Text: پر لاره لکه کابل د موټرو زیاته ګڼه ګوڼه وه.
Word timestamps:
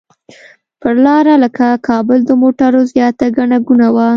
پر 0.81 0.95
لاره 1.05 1.33
لکه 1.43 1.67
کابل 1.87 2.19
د 2.25 2.31
موټرو 2.41 2.81
زیاته 2.93 3.25
ګڼه 3.37 3.57
ګوڼه 3.67 3.89
وه. 3.95 4.07